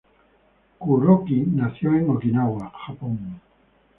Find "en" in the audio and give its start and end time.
1.95-2.09